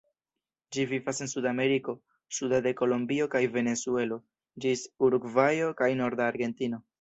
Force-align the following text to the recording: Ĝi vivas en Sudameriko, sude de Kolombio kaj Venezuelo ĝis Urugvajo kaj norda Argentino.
Ĝi 0.75 0.83
vivas 0.93 1.19
en 1.25 1.29
Sudameriko, 1.33 1.93
sude 2.37 2.61
de 2.67 2.71
Kolombio 2.79 3.27
kaj 3.35 3.43
Venezuelo 3.59 4.19
ĝis 4.67 4.83
Urugvajo 5.09 5.71
kaj 5.85 5.91
norda 6.03 6.27
Argentino. 6.33 6.83